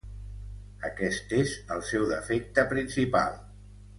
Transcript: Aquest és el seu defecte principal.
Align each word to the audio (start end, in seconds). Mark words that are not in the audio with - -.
Aquest 0.89 1.35
és 1.41 1.53
el 1.77 1.85
seu 1.91 2.07
defecte 2.13 2.65
principal. 2.75 3.37